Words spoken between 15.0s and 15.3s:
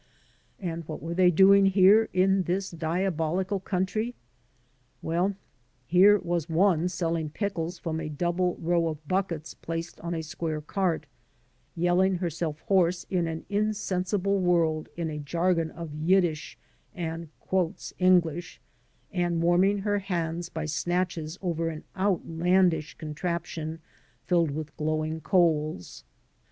a